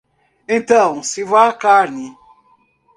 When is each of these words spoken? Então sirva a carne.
Então 0.47 1.03
sirva 1.03 1.47
a 1.47 1.53
carne. 1.53 2.17